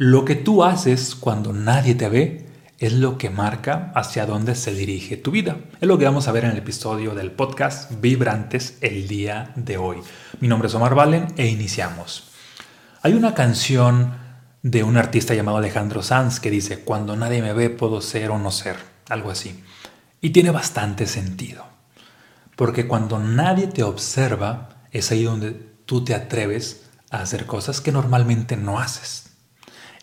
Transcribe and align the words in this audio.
Lo 0.00 0.24
que 0.24 0.34
tú 0.34 0.64
haces 0.64 1.14
cuando 1.14 1.52
nadie 1.52 1.94
te 1.94 2.08
ve 2.08 2.48
es 2.78 2.94
lo 2.94 3.16
que 3.16 3.30
marca 3.30 3.92
hacia 3.94 4.26
dónde 4.26 4.56
se 4.56 4.74
dirige 4.74 5.16
tu 5.16 5.30
vida. 5.30 5.58
Es 5.80 5.86
lo 5.86 5.98
que 5.98 6.04
vamos 6.04 6.26
a 6.26 6.32
ver 6.32 6.46
en 6.46 6.50
el 6.50 6.56
episodio 6.56 7.14
del 7.14 7.30
podcast 7.30 7.92
Vibrantes 8.00 8.76
el 8.80 9.06
día 9.06 9.52
de 9.54 9.76
hoy. 9.76 9.98
Mi 10.40 10.48
nombre 10.48 10.66
es 10.66 10.74
Omar 10.74 10.96
Valen 10.96 11.28
e 11.36 11.46
iniciamos. 11.46 12.32
Hay 13.02 13.12
una 13.12 13.34
canción 13.34 14.14
de 14.64 14.82
un 14.82 14.96
artista 14.96 15.32
llamado 15.32 15.58
Alejandro 15.58 16.02
Sanz 16.02 16.40
que 16.40 16.50
dice, 16.50 16.80
cuando 16.80 17.14
nadie 17.14 17.40
me 17.40 17.52
ve 17.52 17.70
puedo 17.70 18.00
ser 18.00 18.32
o 18.32 18.38
no 18.40 18.50
ser, 18.50 18.74
algo 19.08 19.30
así. 19.30 19.62
Y 20.20 20.30
tiene 20.30 20.50
bastante 20.50 21.06
sentido. 21.06 21.66
Porque 22.56 22.88
cuando 22.88 23.20
nadie 23.20 23.68
te 23.68 23.84
observa, 23.84 24.70
es 24.90 25.12
ahí 25.12 25.22
donde 25.22 25.52
tú 25.86 26.02
te 26.02 26.16
atreves 26.16 26.90
a 27.12 27.18
hacer 27.18 27.46
cosas 27.46 27.80
que 27.80 27.92
normalmente 27.92 28.56
no 28.56 28.80
haces 28.80 29.23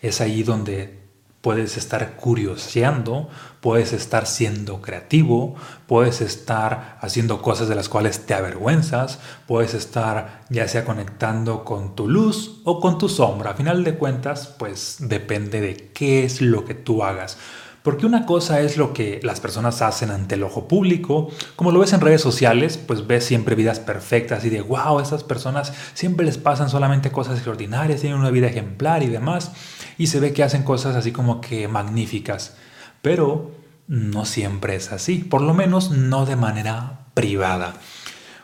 es 0.02 0.20
ahí 0.20 0.42
donde 0.42 1.00
puedes 1.42 1.76
estar 1.76 2.14
curioseando, 2.16 3.28
puedes 3.60 3.92
estar 3.92 4.26
siendo 4.26 4.80
creativo, 4.80 5.56
puedes 5.88 6.20
estar 6.20 6.98
haciendo 7.00 7.42
cosas 7.42 7.68
de 7.68 7.74
las 7.74 7.88
cuales 7.88 8.26
te 8.26 8.34
avergüenzas, 8.34 9.18
puedes 9.48 9.74
estar 9.74 10.42
ya 10.50 10.68
sea 10.68 10.84
conectando 10.84 11.64
con 11.64 11.96
tu 11.96 12.08
luz 12.08 12.60
o 12.64 12.80
con 12.80 12.96
tu 12.96 13.08
sombra. 13.08 13.50
A 13.50 13.54
final 13.54 13.82
de 13.82 13.96
cuentas, 13.96 14.54
pues 14.56 14.96
depende 15.00 15.60
de 15.60 15.90
qué 15.92 16.24
es 16.24 16.40
lo 16.40 16.64
que 16.64 16.74
tú 16.74 17.02
hagas. 17.02 17.38
Porque 17.82 18.06
una 18.06 18.26
cosa 18.26 18.60
es 18.60 18.76
lo 18.76 18.92
que 18.92 19.20
las 19.24 19.40
personas 19.40 19.82
hacen 19.82 20.10
ante 20.10 20.36
el 20.36 20.44
ojo 20.44 20.68
público, 20.68 21.30
como 21.56 21.72
lo 21.72 21.80
ves 21.80 21.92
en 21.92 22.00
redes 22.00 22.20
sociales, 22.20 22.78
pues 22.78 23.06
ves 23.06 23.24
siempre 23.24 23.56
vidas 23.56 23.80
perfectas 23.80 24.44
y 24.44 24.50
de 24.50 24.60
wow, 24.60 25.00
esas 25.00 25.24
personas 25.24 25.72
siempre 25.94 26.24
les 26.24 26.38
pasan 26.38 26.70
solamente 26.70 27.10
cosas 27.10 27.34
extraordinarias, 27.34 28.00
tienen 28.00 28.20
una 28.20 28.30
vida 28.30 28.46
ejemplar 28.46 29.02
y 29.02 29.08
demás, 29.08 29.50
y 29.98 30.06
se 30.06 30.20
ve 30.20 30.32
que 30.32 30.44
hacen 30.44 30.62
cosas 30.62 30.94
así 30.94 31.10
como 31.10 31.40
que 31.40 31.66
magníficas, 31.66 32.56
pero 33.02 33.50
no 33.88 34.24
siempre 34.24 34.76
es 34.76 34.92
así, 34.92 35.18
por 35.18 35.42
lo 35.42 35.52
menos 35.52 35.90
no 35.90 36.24
de 36.24 36.36
manera 36.36 37.00
privada, 37.14 37.74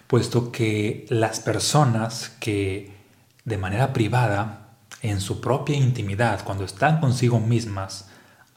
puesto 0.08 0.50
que 0.50 1.06
las 1.10 1.38
personas 1.38 2.32
que 2.40 2.92
de 3.44 3.56
manera 3.56 3.92
privada, 3.92 4.64
en 5.00 5.20
su 5.20 5.40
propia 5.40 5.76
intimidad, 5.76 6.44
cuando 6.44 6.64
están 6.64 6.98
consigo 6.98 7.38
mismas, 7.38 8.08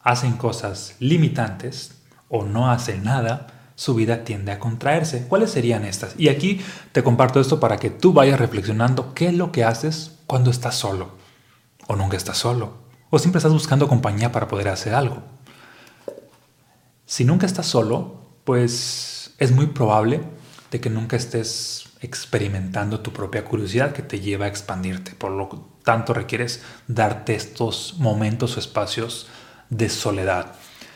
hacen 0.03 0.37
cosas 0.37 0.95
limitantes 0.99 1.91
o 2.29 2.45
no 2.45 2.71
hacen 2.71 3.03
nada, 3.03 3.47
su 3.75 3.95
vida 3.95 4.23
tiende 4.23 4.51
a 4.51 4.59
contraerse. 4.59 5.27
¿Cuáles 5.27 5.51
serían 5.51 5.85
estas? 5.85 6.13
Y 6.17 6.29
aquí 6.29 6.61
te 6.91 7.03
comparto 7.03 7.39
esto 7.39 7.59
para 7.59 7.77
que 7.77 7.89
tú 7.89 8.13
vayas 8.13 8.39
reflexionando 8.39 9.13
qué 9.13 9.27
es 9.27 9.33
lo 9.33 9.51
que 9.51 9.63
haces 9.63 10.19
cuando 10.27 10.51
estás 10.51 10.75
solo 10.75 11.17
o 11.87 11.95
nunca 11.95 12.17
estás 12.17 12.37
solo 12.37 12.81
o 13.09 13.19
siempre 13.19 13.39
estás 13.39 13.51
buscando 13.51 13.87
compañía 13.87 14.31
para 14.31 14.47
poder 14.47 14.69
hacer 14.69 14.95
algo. 14.95 15.21
Si 17.05 17.25
nunca 17.25 17.45
estás 17.45 17.65
solo, 17.65 18.21
pues 18.45 19.33
es 19.37 19.51
muy 19.51 19.67
probable 19.67 20.21
de 20.71 20.79
que 20.79 20.89
nunca 20.89 21.17
estés 21.17 21.89
experimentando 21.99 23.01
tu 23.01 23.11
propia 23.11 23.43
curiosidad 23.43 23.91
que 23.91 24.01
te 24.01 24.21
lleva 24.21 24.45
a 24.45 24.47
expandirte. 24.47 25.11
Por 25.13 25.31
lo 25.31 25.49
tanto, 25.83 26.13
requieres 26.13 26.63
darte 26.87 27.35
estos 27.35 27.95
momentos 27.99 28.55
o 28.55 28.59
espacios 28.59 29.27
de 29.71 29.89
soledad. 29.89 30.53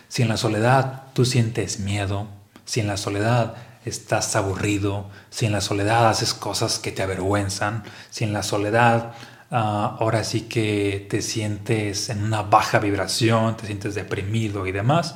Si 0.07 0.21
en 0.21 0.27
la 0.27 0.37
soledad 0.37 1.05
tú 1.13 1.25
sientes 1.25 1.79
miedo, 1.79 2.27
si 2.65 2.81
en 2.81 2.87
la 2.87 2.97
soledad 2.97 3.55
estás 3.85 4.35
aburrido, 4.35 5.09
si 5.31 5.47
en 5.47 5.51
la 5.51 5.61
soledad 5.61 6.07
haces 6.09 6.33
cosas 6.33 6.77
que 6.77 6.91
te 6.91 7.01
avergüenzan, 7.01 7.83
si 8.11 8.23
en 8.23 8.33
la 8.33 8.43
soledad 8.43 9.13
ah, 9.49 9.97
ahora 9.99 10.23
sí 10.23 10.41
que 10.41 11.07
te 11.09 11.21
sientes 11.21 12.09
en 12.09 12.23
una 12.23 12.43
baja 12.43 12.79
vibración, 12.79 13.57
te 13.57 13.65
sientes 13.65 13.95
deprimido 13.95 14.67
y 14.67 14.71
demás, 14.71 15.15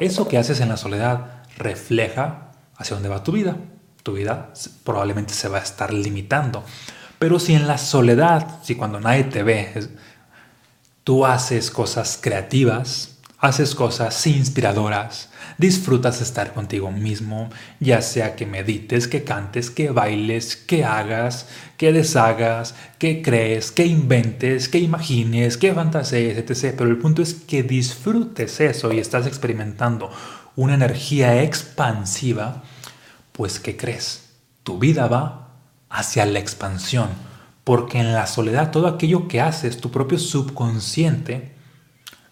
eso 0.00 0.26
que 0.28 0.38
haces 0.38 0.60
en 0.60 0.68
la 0.68 0.76
soledad 0.76 1.42
refleja 1.56 2.52
hacia 2.76 2.94
dónde 2.94 3.08
va 3.08 3.22
tu 3.22 3.32
vida. 3.32 3.56
Tu 4.02 4.12
vida 4.14 4.52
probablemente 4.84 5.34
se 5.34 5.48
va 5.48 5.58
a 5.58 5.62
estar 5.62 5.92
limitando. 5.92 6.64
Pero 7.18 7.40
si 7.40 7.54
en 7.54 7.66
la 7.66 7.78
soledad, 7.78 8.46
si 8.62 8.76
cuando 8.76 9.00
nadie 9.00 9.24
te 9.24 9.42
ve, 9.42 9.72
Tú 11.08 11.24
haces 11.24 11.70
cosas 11.70 12.18
creativas, 12.20 13.16
haces 13.38 13.74
cosas 13.74 14.26
inspiradoras, 14.26 15.30
disfrutas 15.56 16.20
estar 16.20 16.52
contigo 16.52 16.90
mismo, 16.92 17.48
ya 17.80 18.02
sea 18.02 18.36
que 18.36 18.44
medites, 18.44 19.08
que 19.08 19.24
cantes, 19.24 19.70
que 19.70 19.88
bailes, 19.88 20.54
que 20.54 20.84
hagas, 20.84 21.48
que 21.78 21.94
deshagas, 21.94 22.74
que 22.98 23.22
crees, 23.22 23.72
que 23.72 23.86
inventes, 23.86 24.68
que 24.68 24.80
imagines, 24.80 25.56
que 25.56 25.72
fantasees, 25.72 26.36
etc. 26.36 26.74
Pero 26.76 26.90
el 26.90 26.98
punto 26.98 27.22
es 27.22 27.32
que 27.32 27.62
disfrutes 27.62 28.60
eso 28.60 28.92
y 28.92 28.98
estás 28.98 29.26
experimentando 29.26 30.10
una 30.56 30.74
energía 30.74 31.42
expansiva, 31.42 32.64
pues 33.32 33.58
¿qué 33.60 33.78
crees? 33.78 34.28
Tu 34.62 34.78
vida 34.78 35.06
va 35.06 35.54
hacia 35.88 36.26
la 36.26 36.38
expansión 36.38 37.27
porque 37.68 37.98
en 37.98 38.14
la 38.14 38.26
soledad 38.26 38.70
todo 38.70 38.86
aquello 38.86 39.28
que 39.28 39.42
haces, 39.42 39.76
tu 39.76 39.90
propio 39.90 40.18
subconsciente, 40.18 41.54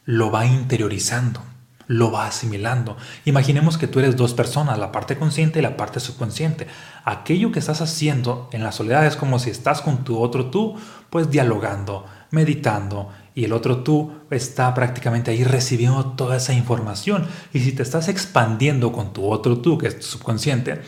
lo 0.06 0.30
va 0.30 0.46
interiorizando, 0.46 1.42
lo 1.88 2.10
va 2.10 2.26
asimilando. 2.26 2.96
Imaginemos 3.26 3.76
que 3.76 3.86
tú 3.86 3.98
eres 3.98 4.16
dos 4.16 4.32
personas, 4.32 4.78
la 4.78 4.92
parte 4.92 5.18
consciente 5.18 5.58
y 5.58 5.62
la 5.62 5.76
parte 5.76 6.00
subconsciente. 6.00 6.68
Aquello 7.04 7.52
que 7.52 7.58
estás 7.58 7.82
haciendo 7.82 8.48
en 8.50 8.64
la 8.64 8.72
soledad 8.72 9.04
es 9.04 9.14
como 9.14 9.38
si 9.38 9.50
estás 9.50 9.82
con 9.82 10.04
tu 10.04 10.18
otro 10.18 10.46
tú, 10.46 10.76
pues 11.10 11.30
dialogando, 11.30 12.06
meditando, 12.30 13.10
y 13.34 13.44
el 13.44 13.52
otro 13.52 13.82
tú 13.82 14.14
está 14.30 14.72
prácticamente 14.72 15.32
ahí 15.32 15.44
recibiendo 15.44 16.12
toda 16.12 16.38
esa 16.38 16.54
información. 16.54 17.26
Y 17.52 17.60
si 17.60 17.72
te 17.72 17.82
estás 17.82 18.08
expandiendo 18.08 18.90
con 18.90 19.12
tu 19.12 19.30
otro 19.30 19.58
tú, 19.58 19.76
que 19.76 19.88
es 19.88 20.00
tu 20.00 20.06
subconsciente, 20.06 20.80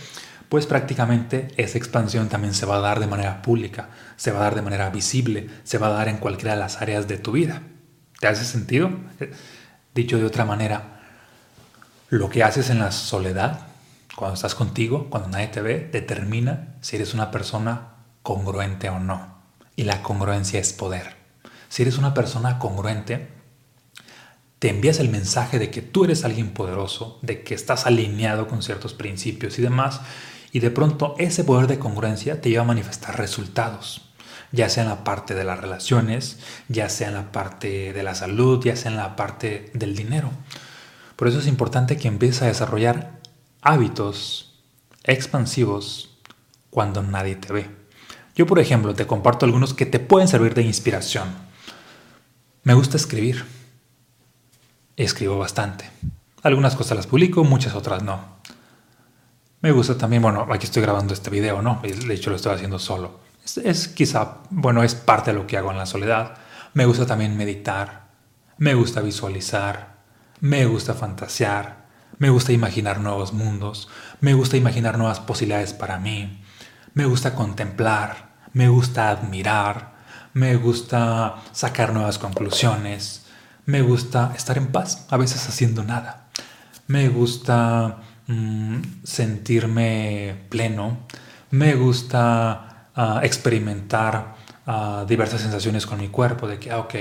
pues 0.49 0.67
prácticamente 0.67 1.49
esa 1.57 1.79
expansión 1.79 2.29
también 2.29 2.55
se 2.55 2.67
va 2.67 2.77
a 2.77 2.81
dar 2.81 3.01
de 3.01 3.07
manera 3.07 3.43
pública, 3.43 3.91
se 4.17 4.33
va 4.33 4.41
a 4.41 4.43
dar 4.45 4.55
de 4.55 4.63
manera 4.63 4.91
visible, 4.91 5.49
se 5.65 5.79
va 5.79 5.89
a 5.89 5.93
dar 5.93 6.09
en 6.09 6.19
cualquiera 6.19 6.55
de 6.55 6.61
las 6.61 6.81
áreas 6.81 7.07
de 7.07 7.19
tu 7.19 7.33
vida. 7.33 7.63
¿Te 8.21 8.29
hace 8.29 8.45
sentido? 8.45 8.91
Eh, 9.21 9.33
dicho 9.95 10.19
de 10.19 10.25
otra 10.25 10.45
manera, 10.45 11.01
lo 12.09 12.31
que 12.31 12.43
haces 12.43 12.71
en 12.71 12.79
la 12.79 12.93
soledad, 12.93 13.67
cuando 14.17 14.35
estás 14.35 14.55
contigo, 14.55 15.09
cuando 15.11 15.29
nadie 15.29 15.49
te 15.49 15.61
ve, 15.61 15.89
determina 15.93 16.77
si 16.81 16.97
eres 16.97 17.15
una 17.15 17.31
persona 17.31 17.95
congruente 18.23 18.89
o 18.89 18.99
no. 18.99 19.39
Y 19.77 19.85
la 19.85 20.03
congruencia 20.03 20.59
es 20.59 20.73
poder. 20.73 21.17
Si 21.69 21.83
eres 21.83 21.99
una 21.99 22.15
persona 22.15 22.59
congruente, 22.59 23.29
te 24.59 24.71
envías 24.71 24.99
el 24.99 25.09
mensaje 25.09 25.59
de 25.59 25.71
que 25.71 25.83
tú 25.83 26.05
eres 26.05 26.25
alguien 26.25 26.51
poderoso, 26.51 27.19
de 27.23 27.45
que 27.45 27.55
estás 27.55 27.87
alineado 27.87 28.49
con 28.49 28.63
ciertos 28.63 28.95
principios 28.95 29.59
y 29.59 29.63
demás, 29.63 30.01
y 30.53 30.61
de 30.61 30.71
pronto 30.71 31.15
ese 31.19 31.45
poder 31.45 31.67
de 31.67 31.79
congruencia 31.79 32.41
te 32.41 32.51
lleva 32.51 32.65
a 32.65 32.67
manifestar 32.67 33.19
resultados, 33.19 34.03
ya 34.53 34.69
sea 34.69 34.85
en 34.85 34.89
la 34.89 35.05
parte 35.05 35.35
de 35.35 35.45
las 35.45 35.61
relaciones, 35.61 36.39
ya 36.69 36.89
sea 36.89 37.09
en 37.09 37.15
la 37.15 37.33
parte 37.33 37.93
de 37.93 38.03
la 38.03 38.15
salud, 38.15 38.65
ya 38.65 38.77
sea 38.77 38.91
en 38.91 38.97
la 38.97 39.17
parte 39.17 39.71
del 39.75 39.95
dinero. 39.95 40.31
Por 41.17 41.29
eso 41.29 41.41
es 41.41 41.47
importante 41.47 41.97
que 41.97 42.09
empieces 42.09 42.43
a 42.43 42.47
desarrollar 42.47 43.19
hábitos 43.61 44.61
expansivos 45.05 46.19
cuando 46.71 47.03
nadie 47.03 47.35
te 47.37 47.53
ve. 47.53 47.67
Yo, 48.37 48.47
por 48.47 48.61
ejemplo, 48.61 48.95
te 48.95 49.07
comparto 49.07 49.45
algunos 49.45 49.75
que 49.75 49.85
te 49.85 49.99
pueden 49.99 50.29
servir 50.29 50.55
de 50.55 50.63
inspiración. 50.63 51.29
Me 52.63 52.75
gusta 52.75 52.97
escribir. 52.97 53.45
Escribo 54.97 55.39
bastante. 55.39 55.91
Algunas 56.43 56.77
cosas 56.77 56.97
las 56.97 57.07
publico, 57.09 57.43
muchas 57.43 57.75
otras 57.75 58.03
no. 58.03 58.38
Me 59.61 59.73
gusta 59.73 59.99
también, 59.99 60.23
bueno, 60.23 60.47
aquí 60.53 60.67
estoy 60.67 60.83
grabando 60.83 61.15
este 61.15 61.31
video, 61.31 61.63
¿no? 61.63 61.81
De 61.83 62.15
hecho 62.15 62.31
lo 62.31 62.37
estoy 62.37 62.55
haciendo 62.55 62.79
solo. 62.79 63.21
Es, 63.65 63.89
quizá, 63.89 64.39
bueno, 64.51 64.83
es 64.83 64.95
parte 64.95 65.33
de 65.33 65.39
lo 65.39 65.47
que 65.47 65.57
hago 65.57 65.71
en 65.73 65.79
la 65.79 65.87
soledad. 65.87 66.37
Me 66.75 66.87
gusta 66.87 67.07
también 67.07 67.37
meditar, 67.37 68.09
me 68.59 68.75
gusta 68.75 69.01
visualizar, 69.01 69.97
me 70.41 70.67
gusta 70.67 70.95
fantasear, 70.95 71.87
me 72.19 72.31
gusta 72.31 72.53
imaginar 72.53 73.01
nuevos 73.01 73.33
mundos, 73.33 73.89
me 74.21 74.35
gusta 74.35 74.57
imaginar 74.57 74.99
nuevas 74.99 75.19
posibilidades 75.21 75.73
para 75.73 75.99
mí, 75.99 76.43
me 76.95 77.07
gusta 77.07 77.35
contemplar, 77.35 78.35
me 78.53 78.69
gusta 78.69 79.09
admirar, 79.09 79.95
me 80.35 80.57
gusta 80.57 81.37
sacar 81.53 81.93
nuevas 81.93 82.19
conclusiones, 82.19 83.27
me 83.65 83.83
gusta 83.83 84.33
estar 84.37 84.59
en 84.59 84.69
paz, 84.69 85.07
a 85.11 85.17
veces 85.17 85.49
haciendo 85.49 85.85
nada, 85.85 86.29
me 86.87 87.09
gusta 87.09 87.99
Mm, 88.29 88.83
sentirme 89.05 90.37
pleno, 90.51 90.99
me 91.51 91.75
gusta 91.75 92.91
ah, 92.95 93.21
experimentar 93.23 94.37
diversas 95.09 95.41
sensaciones 95.41 95.87
con 95.87 95.99
mi 95.99 96.09
cuerpo, 96.09 96.47
de 96.47 96.59
que, 96.59 96.71
ah, 96.71 96.79
ok, 96.81 96.95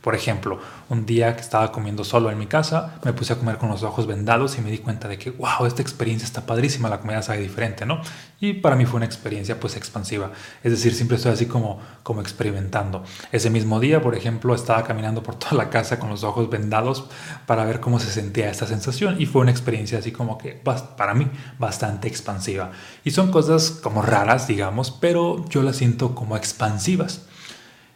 por 0.00 0.14
ejemplo, 0.14 0.58
un 0.88 1.04
día 1.04 1.36
que 1.36 1.42
estaba 1.42 1.70
comiendo 1.70 2.02
solo 2.02 2.30
en 2.30 2.38
mi 2.38 2.46
casa, 2.46 2.98
me 3.04 3.12
puse 3.12 3.34
a 3.34 3.36
comer 3.36 3.58
con 3.58 3.68
los 3.68 3.82
ojos 3.82 4.06
vendados 4.06 4.56
y 4.56 4.62
me 4.62 4.70
di 4.70 4.78
cuenta 4.78 5.06
de 5.06 5.18
que, 5.18 5.30
wow, 5.30 5.66
esta 5.66 5.82
experiencia 5.82 6.24
está 6.24 6.46
padrísima, 6.46 6.88
la 6.88 7.00
comida 7.00 7.20
sabe 7.20 7.40
diferente, 7.40 7.84
¿no? 7.84 8.00
Y 8.44 8.52
para 8.52 8.76
mí 8.76 8.84
fue 8.84 8.98
una 8.98 9.06
experiencia 9.06 9.58
pues 9.58 9.74
expansiva, 9.74 10.30
es 10.62 10.70
decir, 10.70 10.94
siempre 10.94 11.16
estoy 11.16 11.32
así 11.32 11.46
como, 11.46 11.80
como 12.02 12.20
experimentando. 12.20 13.02
Ese 13.32 13.48
mismo 13.48 13.80
día, 13.80 14.02
por 14.02 14.14
ejemplo, 14.14 14.54
estaba 14.54 14.84
caminando 14.84 15.22
por 15.22 15.36
toda 15.36 15.54
la 15.54 15.70
casa 15.70 15.98
con 15.98 16.10
los 16.10 16.24
ojos 16.24 16.50
vendados 16.50 17.06
para 17.46 17.64
ver 17.64 17.80
cómo 17.80 17.98
se 17.98 18.10
sentía 18.10 18.50
esta 18.50 18.66
sensación 18.66 19.16
y 19.18 19.24
fue 19.24 19.40
una 19.40 19.50
experiencia 19.50 19.98
así 19.98 20.12
como 20.12 20.36
que, 20.36 20.52
para 20.52 21.14
mí, 21.14 21.26
bastante 21.58 22.06
expansiva. 22.06 22.72
Y 23.02 23.12
son 23.12 23.30
cosas 23.30 23.70
como 23.70 24.02
raras, 24.02 24.46
digamos, 24.46 24.90
pero 24.90 25.48
yo 25.48 25.62
las 25.62 25.76
siento 25.76 26.14
como 26.14 26.36
expansivas 26.36 27.22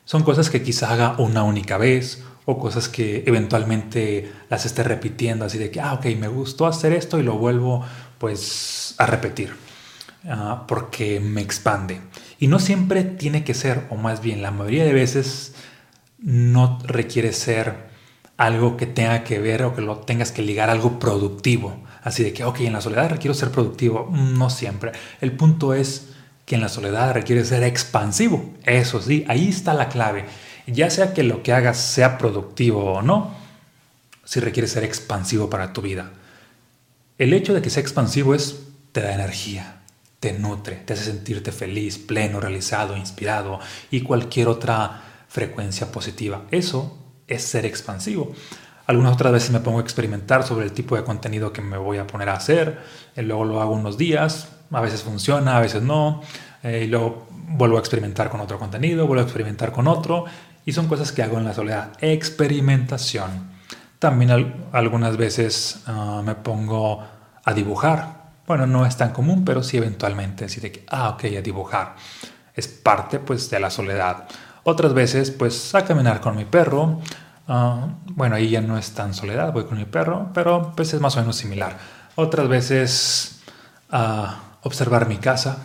son 0.06 0.22
cosas 0.22 0.48
que 0.48 0.62
quizá 0.62 0.90
haga 0.94 1.16
una 1.18 1.42
única 1.42 1.76
vez 1.76 2.24
o 2.46 2.58
cosas 2.58 2.88
que 2.88 3.24
eventualmente 3.26 4.32
las 4.48 4.64
esté 4.64 4.82
repitiendo 4.82 5.44
así 5.44 5.58
de 5.58 5.70
que, 5.70 5.82
ah, 5.82 5.92
ok, 5.92 6.06
me 6.18 6.28
gustó 6.28 6.66
hacer 6.66 6.94
esto 6.94 7.18
y 7.18 7.22
lo 7.22 7.36
vuelvo 7.36 7.84
pues 8.18 8.94
a 8.96 9.04
repetir 9.04 9.67
ah, 10.26 10.64
porque 10.66 11.20
me 11.20 11.40
expande. 11.40 12.00
Y 12.38 12.46
no 12.48 12.58
siempre 12.58 13.04
tiene 13.04 13.44
que 13.44 13.54
ser, 13.54 13.86
o 13.90 13.96
más 13.96 14.22
bien 14.22 14.42
la 14.42 14.50
mayoría 14.50 14.84
de 14.84 14.92
veces 14.92 15.54
no 16.18 16.78
requiere 16.84 17.32
ser 17.32 17.88
algo 18.36 18.76
que 18.76 18.86
tenga 18.86 19.24
que 19.24 19.40
ver 19.40 19.64
o 19.64 19.74
que 19.74 19.82
lo 19.82 19.98
tengas 19.98 20.32
que 20.32 20.42
ligar 20.42 20.68
a 20.68 20.72
algo 20.72 20.98
productivo. 20.98 21.84
Así 22.02 22.22
de 22.22 22.32
que, 22.32 22.44
ok, 22.44 22.60
en 22.60 22.72
la 22.72 22.80
soledad 22.80 23.10
requiero 23.10 23.34
ser 23.34 23.50
productivo. 23.50 24.08
No 24.12 24.48
siempre. 24.48 24.92
El 25.20 25.32
punto 25.32 25.74
es 25.74 26.10
que 26.46 26.54
en 26.54 26.60
la 26.62 26.68
soledad 26.68 27.12
requiere 27.12 27.44
ser 27.44 27.62
expansivo. 27.64 28.54
Eso 28.64 29.02
sí, 29.02 29.24
ahí 29.28 29.48
está 29.48 29.74
la 29.74 29.88
clave. 29.88 30.24
Ya 30.66 30.88
sea 30.90 31.12
que 31.12 31.22
lo 31.22 31.42
que 31.42 31.52
hagas 31.52 31.78
sea 31.78 32.16
productivo 32.16 32.92
o 32.92 33.02
no, 33.02 33.34
si 34.24 34.40
requiere 34.40 34.68
ser 34.68 34.84
expansivo 34.84 35.50
para 35.50 35.72
tu 35.72 35.82
vida. 35.82 36.12
El 37.18 37.32
hecho 37.32 37.54
de 37.54 37.62
que 37.62 37.70
sea 37.70 37.80
expansivo 37.80 38.34
es, 38.34 38.60
te 38.92 39.00
da 39.00 39.14
energía, 39.14 39.77
te 40.20 40.32
nutre, 40.32 40.76
te 40.76 40.94
hace 40.94 41.04
sentirte 41.04 41.52
feliz, 41.52 41.98
pleno, 41.98 42.40
realizado, 42.40 42.96
inspirado 42.96 43.60
y 43.90 44.00
cualquier 44.00 44.48
otra 44.48 45.02
frecuencia 45.28 45.92
positiva. 45.92 46.44
Eso 46.50 46.98
es 47.26 47.42
ser 47.42 47.66
expansivo. 47.66 48.32
Algunas 48.86 49.12
otras 49.12 49.32
veces 49.32 49.50
me 49.50 49.60
pongo 49.60 49.78
a 49.78 49.82
experimentar 49.82 50.44
sobre 50.44 50.64
el 50.64 50.72
tipo 50.72 50.96
de 50.96 51.04
contenido 51.04 51.52
que 51.52 51.60
me 51.60 51.76
voy 51.76 51.98
a 51.98 52.06
poner 52.06 52.30
a 52.30 52.34
hacer, 52.34 52.78
y 53.14 53.20
luego 53.20 53.44
lo 53.44 53.60
hago 53.60 53.72
unos 53.72 53.98
días, 53.98 54.48
a 54.70 54.80
veces 54.80 55.02
funciona, 55.02 55.58
a 55.58 55.60
veces 55.60 55.82
no. 55.82 56.22
Eh, 56.62 56.84
y 56.84 56.86
luego 56.88 57.28
vuelvo 57.30 57.76
a 57.76 57.80
experimentar 57.80 58.30
con 58.30 58.40
otro 58.40 58.58
contenido, 58.58 59.06
vuelvo 59.06 59.22
a 59.22 59.24
experimentar 59.24 59.72
con 59.72 59.86
otro. 59.88 60.24
Y 60.64 60.72
son 60.72 60.86
cosas 60.88 61.12
que 61.12 61.22
hago 61.22 61.38
en 61.38 61.44
la 61.44 61.54
soledad. 61.54 61.92
Experimentación. 62.00 63.50
También 63.98 64.68
algunas 64.72 65.16
veces 65.16 65.82
ah, 65.86 66.22
me 66.24 66.34
pongo 66.34 67.04
a 67.44 67.54
dibujar. 67.54 68.17
Bueno, 68.48 68.66
no 68.66 68.86
es 68.86 68.96
tan 68.96 69.12
común, 69.12 69.44
pero 69.44 69.62
sí 69.62 69.76
eventualmente. 69.76 70.46
Así 70.46 70.58
de 70.58 70.72
que, 70.72 70.86
ah, 70.88 71.10
ok, 71.10 71.24
a 71.24 71.42
dibujar. 71.42 71.96
Es 72.54 72.66
parte 72.66 73.18
pues 73.18 73.50
de 73.50 73.60
la 73.60 73.70
soledad. 73.70 74.26
Otras 74.64 74.94
veces 74.94 75.30
pues 75.30 75.74
a 75.74 75.84
caminar 75.84 76.22
con 76.22 76.34
mi 76.34 76.46
perro. 76.46 77.00
Ah, 77.46 77.88
bueno, 78.06 78.36
ahí 78.36 78.48
ya 78.48 78.62
no 78.62 78.78
es 78.78 78.92
tan 78.92 79.12
soledad, 79.12 79.52
voy 79.52 79.66
con 79.66 79.76
mi 79.76 79.84
perro, 79.84 80.30
pero 80.32 80.72
pues 80.74 80.94
es 80.94 81.00
más 81.00 81.16
o 81.16 81.20
menos 81.20 81.36
similar. 81.36 81.78
Otras 82.16 82.48
veces 82.48 83.40
a 83.90 84.40
observar 84.62 85.08
mi 85.08 85.18
casa, 85.18 85.64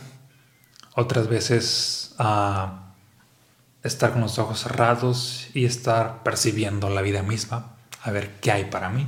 otras 0.96 1.28
veces 1.28 2.16
a 2.20 2.94
estar 3.82 4.12
con 4.12 4.22
los 4.22 4.40
ojos 4.40 4.60
cerrados 4.60 5.48
y 5.54 5.66
estar 5.66 6.22
percibiendo 6.24 6.90
la 6.90 7.02
vida 7.02 7.24
misma, 7.24 7.76
a 8.04 8.12
ver 8.12 8.40
qué 8.42 8.52
hay 8.52 8.66
para 8.66 8.90
mí. 8.90 9.08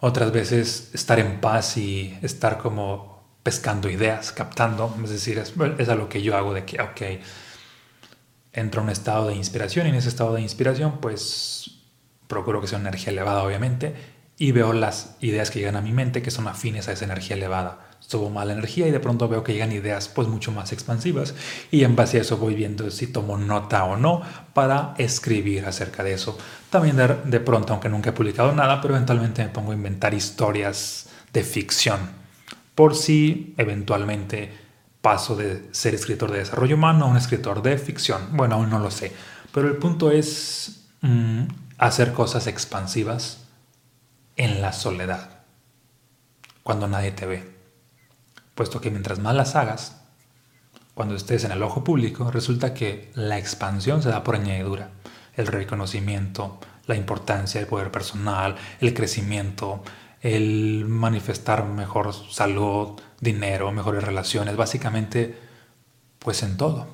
Otras 0.00 0.32
veces 0.32 0.90
estar 0.94 1.18
en 1.18 1.40
paz 1.40 1.76
y 1.76 2.16
estar 2.22 2.58
como 2.58 3.18
pescando 3.42 3.88
ideas, 3.88 4.32
captando, 4.32 4.94
es 5.02 5.10
decir, 5.10 5.38
es, 5.38 5.54
es 5.78 5.88
a 5.88 5.94
lo 5.94 6.08
que 6.08 6.22
yo 6.22 6.36
hago 6.36 6.54
de 6.54 6.64
que, 6.64 6.80
ok, 6.80 7.00
entro 8.52 8.80
a 8.80 8.84
un 8.84 8.90
estado 8.90 9.28
de 9.28 9.34
inspiración 9.34 9.86
y 9.86 9.90
en 9.90 9.96
ese 9.96 10.08
estado 10.08 10.34
de 10.34 10.42
inspiración 10.42 10.98
pues 11.00 11.70
procuro 12.26 12.60
que 12.60 12.66
sea 12.66 12.78
una 12.78 12.88
energía 12.88 13.12
elevada 13.12 13.42
obviamente 13.42 13.94
y 14.36 14.52
veo 14.52 14.72
las 14.72 15.16
ideas 15.20 15.50
que 15.50 15.58
llegan 15.58 15.76
a 15.76 15.80
mi 15.80 15.92
mente 15.92 16.22
que 16.22 16.30
son 16.30 16.46
afines 16.48 16.88
a 16.88 16.92
esa 16.92 17.04
energía 17.04 17.36
elevada 17.36 17.97
subo 18.08 18.30
mala 18.30 18.54
energía 18.54 18.88
y 18.88 18.90
de 18.90 19.00
pronto 19.00 19.28
veo 19.28 19.44
que 19.44 19.52
llegan 19.52 19.70
ideas 19.70 20.08
pues 20.08 20.28
mucho 20.28 20.50
más 20.50 20.72
expansivas 20.72 21.34
y 21.70 21.84
en 21.84 21.94
base 21.94 22.16
a 22.16 22.22
eso 22.22 22.38
voy 22.38 22.54
viendo 22.54 22.90
si 22.90 23.08
tomo 23.08 23.36
nota 23.36 23.84
o 23.84 23.98
no 23.98 24.22
para 24.54 24.94
escribir 24.96 25.66
acerca 25.66 26.02
de 26.02 26.14
eso. 26.14 26.38
También 26.70 26.96
de, 26.96 27.06
de 27.06 27.40
pronto, 27.40 27.74
aunque 27.74 27.90
nunca 27.90 28.10
he 28.10 28.12
publicado 28.14 28.52
nada, 28.52 28.80
pero 28.80 28.94
eventualmente 28.94 29.42
me 29.44 29.50
pongo 29.50 29.72
a 29.72 29.74
inventar 29.74 30.14
historias 30.14 31.10
de 31.34 31.44
ficción 31.44 31.98
por 32.74 32.96
si 32.96 33.54
eventualmente 33.58 34.56
paso 35.02 35.36
de 35.36 35.68
ser 35.72 35.94
escritor 35.94 36.30
de 36.30 36.38
desarrollo 36.38 36.76
humano 36.76 37.04
a 37.04 37.08
un 37.08 37.18
escritor 37.18 37.60
de 37.60 37.76
ficción. 37.76 38.30
Bueno, 38.32 38.54
aún 38.54 38.70
no 38.70 38.78
lo 38.78 38.90
sé, 38.90 39.12
pero 39.52 39.68
el 39.68 39.76
punto 39.76 40.10
es 40.10 40.86
mm, 41.02 41.42
hacer 41.76 42.14
cosas 42.14 42.46
expansivas 42.46 43.44
en 44.36 44.62
la 44.62 44.72
soledad, 44.72 45.42
cuando 46.62 46.88
nadie 46.88 47.10
te 47.10 47.26
ve 47.26 47.57
puesto 48.58 48.80
que 48.80 48.90
mientras 48.90 49.20
más 49.20 49.36
las 49.36 49.54
hagas, 49.54 49.98
cuando 50.92 51.14
estés 51.14 51.44
en 51.44 51.52
el 51.52 51.62
ojo 51.62 51.84
público, 51.84 52.28
resulta 52.32 52.74
que 52.74 53.12
la 53.14 53.38
expansión 53.38 54.02
se 54.02 54.08
da 54.08 54.24
por 54.24 54.34
añadidura. 54.34 54.90
El 55.36 55.46
reconocimiento, 55.46 56.58
la 56.86 56.96
importancia 56.96 57.60
del 57.60 57.68
poder 57.68 57.92
personal, 57.92 58.56
el 58.80 58.94
crecimiento, 58.94 59.84
el 60.22 60.86
manifestar 60.88 61.66
mejor 61.66 62.12
salud, 62.12 63.00
dinero, 63.20 63.70
mejores 63.70 64.02
relaciones, 64.02 64.56
básicamente, 64.56 65.38
pues 66.18 66.42
en 66.42 66.56
todo. 66.56 66.88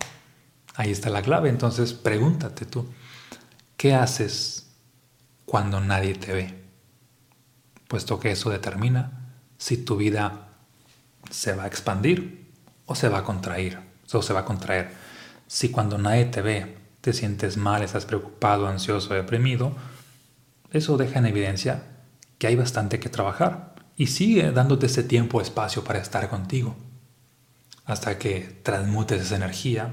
Ahí 0.75 0.91
está 0.91 1.09
la 1.09 1.23
clave. 1.23 1.49
Entonces, 1.49 1.95
pregúntate 1.95 2.67
tú, 2.67 2.93
¿qué 3.79 3.95
haces 3.95 4.67
cuando 5.47 5.81
nadie 5.81 6.13
te 6.13 6.35
ve? 6.35 6.63
Puesto 7.89 8.21
que 8.21 8.33
eso 8.33 8.51
determina 8.51 9.33
si 9.57 9.79
tu 9.79 9.97
vida 9.97 10.44
se 11.31 11.55
va 11.55 11.65
a 11.65 11.67
expandir 11.67 12.51
o 12.87 12.95
se 12.95 13.09
va 13.09 13.19
a 13.19 13.25
contraer. 13.25 13.81
O 14.13 14.23
se 14.23 14.33
va 14.33 14.41
a 14.41 14.45
contraer. 14.45 14.93
Si 15.47 15.71
cuando 15.71 15.99
nadie 15.99 16.27
te 16.27 16.43
ve 16.43 16.77
te 17.01 17.13
sientes 17.13 17.57
mal, 17.57 17.83
estás 17.83 18.07
preocupado, 18.07 18.67
ansioso, 18.67 19.13
deprimido, 19.13 19.75
eso 20.71 20.97
deja 20.97 21.19
en 21.19 21.27
evidencia 21.27 21.83
que 22.39 22.47
hay 22.47 22.57
bastante 22.57 22.99
que 22.99 23.09
trabajar 23.09 23.75
y 23.97 24.07
sigue 24.07 24.53
dándote 24.53 24.87
ese 24.87 25.03
tiempo, 25.03 25.41
espacio 25.41 25.85
para 25.85 25.99
estar 25.99 26.29
contigo, 26.31 26.77
hasta 27.85 28.19
que 28.19 28.59
transmutes 28.63 29.21
esa 29.21 29.37
energía, 29.37 29.93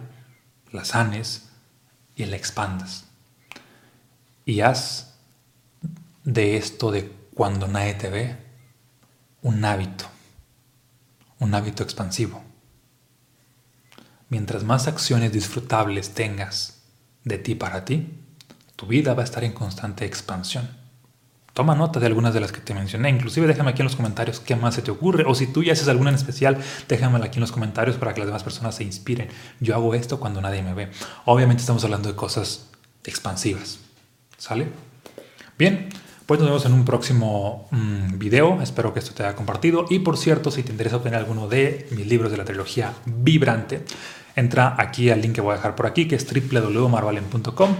la 0.71 0.85
sanes 0.85 1.49
y 2.15 2.25
la 2.25 2.37
expandas. 2.37 3.05
Y 4.45 4.61
haz 4.61 5.15
de 6.23 6.57
esto 6.57 6.91
de 6.91 7.11
cuando 7.33 7.67
nadie 7.67 7.93
te 7.95 8.09
ve 8.09 8.37
un 9.41 9.65
hábito 9.65 10.05
un 11.41 11.55
hábito 11.55 11.81
expansivo. 11.83 12.41
Mientras 14.29 14.63
más 14.63 14.87
acciones 14.87 15.33
disfrutables 15.33 16.13
tengas 16.13 16.83
de 17.23 17.39
ti 17.39 17.55
para 17.55 17.83
ti, 17.83 18.19
tu 18.75 18.85
vida 18.85 19.15
va 19.15 19.23
a 19.23 19.25
estar 19.25 19.43
en 19.43 19.51
constante 19.51 20.05
expansión. 20.05 20.69
Toma 21.53 21.75
nota 21.75 21.99
de 21.99 22.05
algunas 22.05 22.33
de 22.33 22.39
las 22.39 22.51
que 22.51 22.61
te 22.61 22.73
mencioné, 22.73 23.09
inclusive 23.09 23.47
déjame 23.47 23.71
aquí 23.71 23.81
en 23.81 23.87
los 23.87 23.95
comentarios 23.95 24.39
qué 24.39 24.55
más 24.55 24.75
se 24.75 24.83
te 24.83 24.91
ocurre 24.91 25.25
o 25.27 25.35
si 25.35 25.47
tú 25.47 25.63
ya 25.63 25.73
haces 25.73 25.89
alguna 25.89 26.11
en 26.11 26.15
especial, 26.15 26.57
déjamela 26.87 27.25
aquí 27.25 27.39
en 27.39 27.41
los 27.41 27.51
comentarios 27.51 27.97
para 27.97 28.13
que 28.13 28.19
las 28.19 28.27
demás 28.27 28.43
personas 28.43 28.75
se 28.75 28.83
inspiren. 28.83 29.27
Yo 29.59 29.73
hago 29.75 29.93
esto 29.95 30.19
cuando 30.19 30.41
nadie 30.41 30.61
me 30.61 30.75
ve. 30.75 30.91
Obviamente 31.25 31.61
estamos 31.61 31.83
hablando 31.83 32.07
de 32.07 32.15
cosas 32.15 32.69
expansivas. 33.03 33.79
¿Sale? 34.37 34.67
Bien, 35.57 35.89
pues 36.31 36.39
nos 36.39 36.47
vemos 36.47 36.65
en 36.65 36.71
un 36.71 36.85
próximo 36.85 37.67
mm, 37.71 38.17
video. 38.17 38.61
Espero 38.61 38.93
que 38.93 38.99
esto 38.99 39.13
te 39.13 39.21
haya 39.21 39.35
compartido. 39.35 39.85
Y 39.89 39.99
por 39.99 40.17
cierto, 40.17 40.49
si 40.49 40.63
te 40.63 40.71
interesa 40.71 40.95
obtener 40.95 41.19
alguno 41.19 41.49
de 41.49 41.89
mis 41.91 42.07
libros 42.07 42.31
de 42.31 42.37
la 42.37 42.45
trilogía 42.45 42.93
Vibrante, 43.05 43.83
entra 44.37 44.77
aquí 44.77 45.09
al 45.09 45.21
link 45.21 45.35
que 45.35 45.41
voy 45.41 45.51
a 45.51 45.55
dejar 45.57 45.75
por 45.75 45.87
aquí, 45.87 46.07
que 46.07 46.15
es 46.15 46.25
www.marvalen.com. 46.25 47.75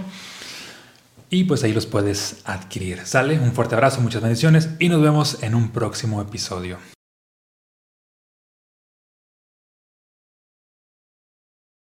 Y 1.30 1.44
pues 1.44 1.64
ahí 1.64 1.72
los 1.72 1.86
puedes 1.86 2.42
adquirir. 2.44 3.06
Sale, 3.06 3.40
un 3.40 3.52
fuerte 3.52 3.74
abrazo, 3.74 4.02
muchas 4.02 4.20
bendiciones 4.20 4.68
y 4.78 4.90
nos 4.90 5.00
vemos 5.00 5.42
en 5.42 5.54
un 5.54 5.70
próximo 5.70 6.20
episodio. 6.20 6.76